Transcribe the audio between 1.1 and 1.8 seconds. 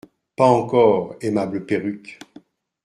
aimable